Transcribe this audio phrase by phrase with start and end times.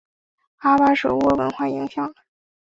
[0.57, 2.15] 阿巴舍沃文化影响了。